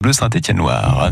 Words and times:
Bleu 0.00 0.12
Saint-Étienne-Noir. 0.12 1.10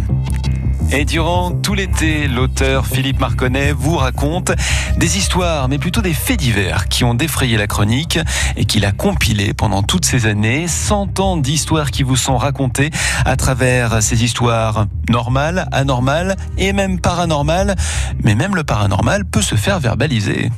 Et 0.92 1.04
durant 1.04 1.50
tout 1.50 1.75
l'été, 1.75 2.29
l'auteur 2.29 2.86
Philippe 2.86 3.19
Marconnet 3.19 3.73
vous 3.73 3.97
raconte 3.97 4.53
des 4.96 5.19
histoires, 5.19 5.69
mais 5.69 5.79
plutôt 5.79 6.03
des 6.03 6.14
faits 6.14 6.38
divers 6.38 6.87
qui 6.87 7.03
ont 7.03 7.14
défrayé 7.14 7.57
la 7.57 7.67
chronique 7.67 8.21
et 8.57 8.64
qu'il 8.64 8.85
a 8.85 8.93
compilé 8.93 9.54
pendant 9.54 9.83
toutes 9.83 10.04
ces 10.04 10.27
années. 10.27 10.69
100 10.69 11.19
ans 11.19 11.37
d'histoires 11.37 11.91
qui 11.91 12.04
vous 12.04 12.14
sont 12.14 12.37
racontées 12.37 12.93
à 13.25 13.35
travers 13.35 14.01
ces 14.04 14.22
histoires 14.22 14.87
normales, 15.09 15.68
anormales 15.73 16.37
et 16.57 16.73
même 16.73 17.00
paranormales. 17.00 17.75
Mais 18.23 18.37
même 18.37 18.55
le 18.55 18.62
paranormal 18.62 19.25
peut 19.25 19.43
se 19.43 19.57
faire 19.57 19.80
verbaliser. 19.80 20.53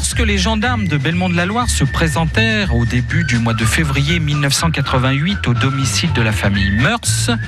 Lorsque 0.00 0.20
les 0.20 0.38
gendarmes 0.38 0.88
de 0.88 0.96
Belmont-de-la-Loire 0.96 1.68
se 1.68 1.84
présentèrent 1.84 2.74
au 2.74 2.86
début 2.86 3.22
du 3.24 3.38
mois 3.38 3.52
de 3.52 3.66
février 3.66 4.18
1988 4.18 5.46
au 5.46 5.52
domicile 5.52 6.10
de 6.14 6.22
la 6.22 6.32
famille 6.32 6.70
Meurs, 6.70 7.02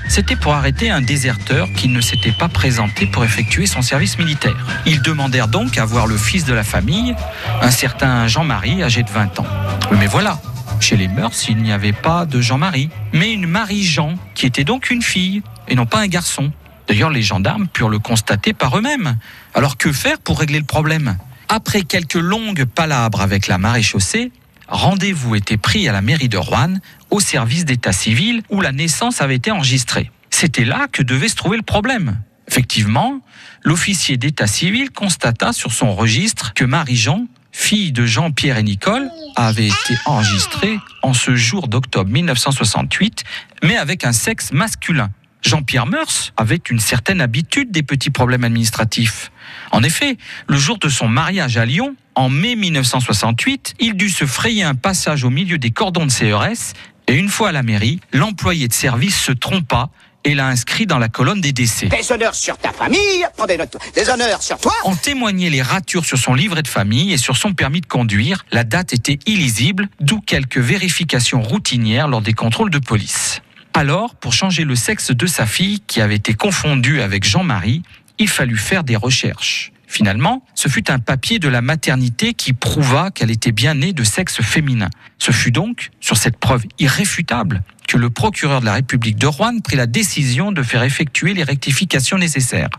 c'était 0.06 0.36
pour 0.36 0.52
arrêter 0.52 0.90
un 0.90 1.00
déserteur 1.00 1.66
qui 1.74 1.88
ne 1.88 2.02
s'était 2.02 2.30
pas 2.30 2.50
présenté 2.50 3.06
pour 3.06 3.24
effectuer 3.24 3.64
son 3.64 3.80
service 3.80 4.18
militaire. 4.18 4.54
Ils 4.84 5.00
demandèrent 5.00 5.48
donc 5.48 5.78
à 5.78 5.86
voir 5.86 6.06
le 6.06 6.18
fils 6.18 6.44
de 6.44 6.52
la 6.52 6.62
famille, 6.62 7.16
un 7.62 7.70
certain 7.70 8.28
Jean-Marie 8.28 8.82
âgé 8.82 9.02
de 9.02 9.10
20 9.10 9.40
ans. 9.40 9.46
Mais 9.92 10.06
voilà, 10.06 10.38
chez 10.78 10.98
les 10.98 11.08
Meurs, 11.08 11.32
il 11.48 11.56
n'y 11.56 11.72
avait 11.72 11.94
pas 11.94 12.26
de 12.26 12.42
Jean-Marie, 12.42 12.90
mais 13.14 13.32
une 13.32 13.46
Marie-Jean, 13.46 14.16
qui 14.34 14.44
était 14.44 14.64
donc 14.64 14.90
une 14.90 15.02
fille, 15.02 15.40
et 15.68 15.74
non 15.74 15.86
pas 15.86 16.00
un 16.00 16.06
garçon. 16.06 16.52
D'ailleurs, 16.86 17.08
les 17.08 17.22
gendarmes 17.22 17.66
purent 17.66 17.88
le 17.88 17.98
constater 17.98 18.52
par 18.52 18.76
eux-mêmes. 18.76 19.16
Alors 19.54 19.78
que 19.78 19.90
faire 19.90 20.18
pour 20.18 20.38
régler 20.38 20.58
le 20.58 20.66
problème? 20.66 21.16
Après 21.52 21.82
quelques 21.82 22.14
longues 22.14 22.64
palabres 22.64 23.20
avec 23.20 23.46
la 23.46 23.58
maréchaussée, 23.58 24.32
rendez-vous 24.68 25.34
était 25.34 25.58
pris 25.58 25.86
à 25.86 25.92
la 25.92 26.00
mairie 26.00 26.30
de 26.30 26.38
Rouen, 26.38 26.78
au 27.10 27.20
service 27.20 27.66
d'état 27.66 27.92
civil, 27.92 28.42
où 28.48 28.62
la 28.62 28.72
naissance 28.72 29.20
avait 29.20 29.36
été 29.36 29.50
enregistrée. 29.50 30.10
C'était 30.30 30.64
là 30.64 30.86
que 30.90 31.02
devait 31.02 31.28
se 31.28 31.36
trouver 31.36 31.58
le 31.58 31.62
problème. 31.62 32.22
Effectivement, 32.48 33.20
l'officier 33.64 34.16
d'état 34.16 34.46
civil 34.46 34.90
constata 34.92 35.52
sur 35.52 35.72
son 35.72 35.94
registre 35.94 36.54
que 36.54 36.64
Marie-Jean, 36.64 37.26
fille 37.52 37.92
de 37.92 38.06
Jean-Pierre 38.06 38.56
et 38.56 38.62
Nicole, 38.62 39.10
avait 39.36 39.68
été 39.68 39.94
enregistrée 40.06 40.78
en 41.02 41.12
ce 41.12 41.36
jour 41.36 41.68
d'octobre 41.68 42.10
1968, 42.10 43.24
mais 43.62 43.76
avec 43.76 44.06
un 44.06 44.12
sexe 44.12 44.52
masculin. 44.52 45.10
Jean-Pierre 45.42 45.86
Meurs 45.86 46.32
avait 46.36 46.60
une 46.70 46.78
certaine 46.78 47.20
habitude 47.20 47.70
des 47.70 47.82
petits 47.82 48.10
problèmes 48.10 48.44
administratifs. 48.44 49.30
En 49.72 49.82
effet, 49.82 50.16
le 50.46 50.56
jour 50.56 50.78
de 50.78 50.88
son 50.88 51.08
mariage 51.08 51.56
à 51.56 51.66
Lyon, 51.66 51.96
en 52.14 52.28
mai 52.28 52.56
1968, 52.56 53.74
il 53.80 53.94
dut 53.94 54.10
se 54.10 54.24
frayer 54.24 54.62
un 54.62 54.74
passage 54.74 55.24
au 55.24 55.30
milieu 55.30 55.58
des 55.58 55.70
cordons 55.70 56.06
de 56.06 56.12
CRS 56.12 56.74
et 57.08 57.14
une 57.14 57.28
fois 57.28 57.48
à 57.48 57.52
la 57.52 57.62
mairie, 57.62 58.00
l'employé 58.12 58.68
de 58.68 58.72
service 58.72 59.18
se 59.18 59.32
trompa 59.32 59.90
et 60.24 60.34
l'a 60.34 60.46
inscrit 60.46 60.86
dans 60.86 60.98
la 60.98 61.08
colonne 61.08 61.40
des 61.40 61.52
décès. 61.52 61.86
Des 61.86 62.12
honneurs 62.12 62.34
sur 62.34 62.56
ta 62.56 62.72
famille, 62.72 63.26
des, 63.48 63.58
des 63.94 64.08
honneurs 64.08 64.42
sur 64.42 64.56
toi. 64.58 64.72
En 64.84 64.94
témoignaient 64.94 65.50
les 65.50 65.62
ratures 65.62 66.04
sur 66.04 66.18
son 66.18 66.34
livret 66.34 66.62
de 66.62 66.68
famille 66.68 67.12
et 67.12 67.16
sur 67.16 67.36
son 67.36 67.54
permis 67.54 67.80
de 67.80 67.86
conduire. 67.86 68.44
La 68.52 68.62
date 68.62 68.92
était 68.92 69.18
illisible, 69.26 69.88
d'où 70.00 70.20
quelques 70.20 70.58
vérifications 70.58 71.42
routinières 71.42 72.06
lors 72.06 72.22
des 72.22 72.34
contrôles 72.34 72.70
de 72.70 72.78
police. 72.78 73.42
Alors, 73.74 74.14
pour 74.16 74.34
changer 74.34 74.64
le 74.64 74.76
sexe 74.76 75.12
de 75.12 75.26
sa 75.26 75.46
fille, 75.46 75.80
qui 75.86 76.00
avait 76.00 76.16
été 76.16 76.34
confondue 76.34 77.00
avec 77.00 77.24
Jean-Marie, 77.24 77.82
il 78.18 78.28
fallut 78.28 78.58
faire 78.58 78.84
des 78.84 78.96
recherches. 78.96 79.72
Finalement, 79.86 80.44
ce 80.54 80.68
fut 80.68 80.90
un 80.90 80.98
papier 80.98 81.38
de 81.38 81.48
la 81.48 81.60
maternité 81.60 82.34
qui 82.34 82.52
prouva 82.52 83.10
qu'elle 83.10 83.30
était 83.30 83.52
bien 83.52 83.74
née 83.74 83.92
de 83.92 84.04
sexe 84.04 84.40
féminin. 84.40 84.88
Ce 85.18 85.32
fut 85.32 85.50
donc, 85.52 85.90
sur 86.00 86.16
cette 86.16 86.38
preuve 86.38 86.64
irréfutable, 86.78 87.62
que 87.88 87.96
le 87.96 88.10
procureur 88.10 88.60
de 88.60 88.66
la 88.66 88.74
République 88.74 89.16
de 89.16 89.26
Rouen 89.26 89.58
prit 89.60 89.76
la 89.76 89.86
décision 89.86 90.52
de 90.52 90.62
faire 90.62 90.82
effectuer 90.82 91.34
les 91.34 91.42
rectifications 91.42 92.18
nécessaires. 92.18 92.70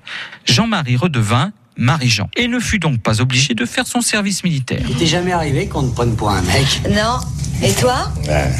Jean-Marie 0.45 0.95
redevint 0.95 1.51
Marie-Jean 1.77 2.29
et 2.35 2.47
ne 2.47 2.59
fut 2.59 2.79
donc 2.79 3.01
pas 3.01 3.21
obligé 3.21 3.53
de 3.53 3.65
faire 3.65 3.87
son 3.87 4.01
service 4.01 4.43
militaire. 4.43 4.81
Il 4.89 4.95
t'est 4.95 5.05
jamais 5.05 5.31
arrivé 5.31 5.67
qu'on 5.67 5.87
te 5.87 5.95
prenne 5.95 6.15
pour 6.15 6.29
un 6.31 6.41
mec 6.41 6.81
Non. 6.89 7.19
Et 7.61 7.73
toi? 7.73 8.11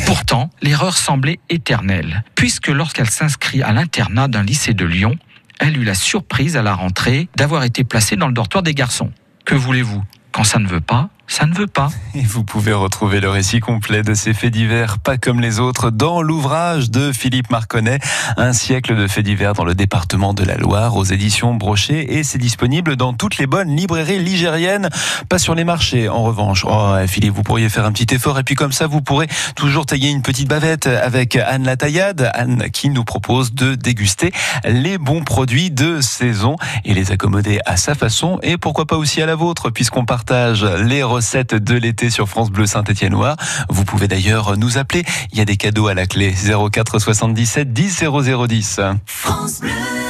Pourtant, 0.06 0.50
l'erreur 0.62 0.96
semblait 0.96 1.40
éternelle, 1.50 2.24
puisque 2.36 2.68
lorsqu'elle 2.70 3.10
s'inscrit 3.10 3.62
à 3.62 3.74
l'internat 3.74 4.28
d'un 4.28 4.44
lycée 4.44 4.74
de 4.74 4.86
Lyon, 4.86 5.18
elle 5.60 5.78
eut 5.78 5.84
la 5.84 5.94
surprise 5.96 6.56
à 6.56 6.62
la 6.62 6.74
rentrée 6.74 7.28
d'avoir 7.36 7.64
été 7.64 7.84
placée 7.84 8.16
dans 8.16 8.28
le 8.28 8.34
dortoir 8.34 8.64
des 8.64 8.74
garçons. 8.74 9.12
Que 9.46 9.56
voulez-vous? 9.56 10.04
Quand 10.32 10.44
ça 10.44 10.60
ne 10.60 10.68
veut 10.68 10.82
pas, 10.82 11.10
ça 11.34 11.48
ne 11.48 11.54
veut 11.56 11.66
pas. 11.66 11.90
Et 12.14 12.22
vous 12.22 12.44
pouvez 12.44 12.74
retrouver 12.74 13.20
le 13.20 13.28
récit 13.28 13.60
complet 13.60 14.04
de 14.04 14.14
ces 14.14 14.36
faits 14.36 14.54
divers, 14.54 15.00
pas 15.00 15.18
comme 15.18 15.42
les 15.42 15.60
autres, 15.60 15.90
dans 15.90 16.22
l'ouvrage 16.22 16.92
de 16.92 17.12
Philippe 17.12 17.50
Marconnet, 17.50 17.98
Un 18.38 18.54
siècle 18.54 18.96
de 18.96 19.08
faits 19.08 19.26
divers 19.26 19.54
dans 19.54 19.66
le 19.66 19.74
département 19.74 20.36
de 20.36 20.44
la 20.44 20.58
Loire, 20.58 20.96
aux 20.96 21.04
éditions 21.04 21.56
Brochet, 21.56 22.14
et 22.14 22.24
c'est 22.24 22.38
disponible 22.38 22.96
dans 22.98 23.14
toutes 23.14 23.40
les 23.40 23.48
bonnes 23.48 23.76
librairies 23.76 24.20
ligériennes, 24.20 24.90
pas 25.28 25.40
sur 25.40 25.56
les 25.56 25.64
marchés. 25.64 26.08
En 26.08 26.22
revanche, 26.22 26.66
oh, 26.70 26.94
Philippe, 27.08 27.34
vous 27.34 27.42
pourriez 27.42 27.70
faire 27.70 27.86
un 27.86 27.92
petit 27.92 28.14
effort, 28.14 28.38
et 28.38 28.44
puis 28.44 28.54
comme 28.54 28.72
ça, 28.72 28.86
vous 28.86 29.02
pourrez 29.02 29.28
toujours 29.56 29.88
tailler 29.88 30.10
une 30.10 30.22
petite 30.22 30.48
bavette 30.48 30.86
avec 30.86 31.36
Anne 31.36 31.64
Lataillade, 31.64 32.30
Anne 32.36 32.66
qui 32.72 32.90
nous 32.90 33.06
propose 33.06 33.56
de 33.56 33.74
déguster 33.74 34.32
les 34.66 35.00
bons 35.00 35.24
produits 35.24 35.72
de 35.72 36.00
saison 36.00 36.58
et 36.86 36.94
les 36.94 37.12
accommoder 37.12 37.58
à 37.66 37.76
sa 37.76 37.96
façon, 37.96 38.38
et 38.44 38.58
pourquoi 38.58 38.86
pas 38.86 38.98
aussi 38.98 39.20
à 39.20 39.26
la 39.26 39.36
vôtre, 39.36 39.72
puisqu'on 39.72 40.06
partage 40.06 40.64
les 40.64 41.02
recettes 41.02 41.23
de 41.24 41.76
l'été 41.76 42.10
sur 42.10 42.28
France 42.28 42.52
Bleu 42.52 42.66
Saint-Étienne-Noir. 42.66 43.38
Vous 43.70 43.86
pouvez 43.86 44.08
d'ailleurs 44.08 44.58
nous 44.58 44.78
appeler. 44.78 45.04
Il 45.32 45.38
y 45.38 45.42
a 45.42 45.46
des 45.46 45.56
cadeaux 45.56 45.88
à 45.88 45.94
la 45.94 46.06
clé 46.06 46.34
04 46.34 47.00
77 47.00 47.72
10 47.72 48.04
0010. 48.04 48.82
France 49.06 49.62
Bleu. 49.62 50.03